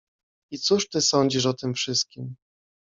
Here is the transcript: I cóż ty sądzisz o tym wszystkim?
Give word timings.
I 0.51 0.57
cóż 0.57 0.89
ty 0.89 1.01
sądzisz 1.01 1.45
o 1.45 1.53
tym 1.53 1.73
wszystkim? 1.73 2.35